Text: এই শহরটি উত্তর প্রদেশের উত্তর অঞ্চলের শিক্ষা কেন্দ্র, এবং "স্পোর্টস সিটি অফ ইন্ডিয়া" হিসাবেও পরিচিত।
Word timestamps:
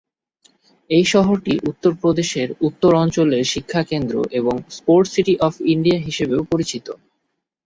এই 0.89 1.05
শহরটি 1.05 1.53
উত্তর 1.69 1.91
প্রদেশের 2.01 2.49
উত্তর 2.61 2.91
অঞ্চলের 2.95 3.43
শিক্ষা 3.45 3.81
কেন্দ্র, 3.83 4.15
এবং 4.39 4.55
"স্পোর্টস 4.69 5.11
সিটি 5.13 5.33
অফ 5.47 5.53
ইন্ডিয়া" 5.73 5.99
হিসাবেও 5.99 6.41
পরিচিত। 6.51 6.87